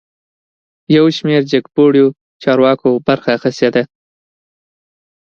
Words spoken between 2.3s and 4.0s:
چارواکو برخه اخیستې ده